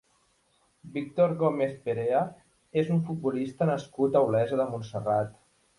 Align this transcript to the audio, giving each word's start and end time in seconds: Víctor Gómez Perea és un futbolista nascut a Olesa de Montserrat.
Víctor 0.95 1.35
Gómez 1.43 1.77
Perea 1.85 2.23
és 2.85 2.91
un 2.97 3.07
futbolista 3.11 3.71
nascut 3.73 4.15
a 4.23 4.27
Olesa 4.31 4.63
de 4.65 4.71
Montserrat. 4.75 5.35